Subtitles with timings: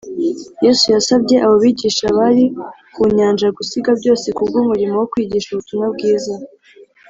[0.65, 2.45] yesu yasabye abo bigisha bari
[2.93, 6.33] ku nyanja gusiga byose kubw’umurimo wo kwigisha ubutumwa bwiza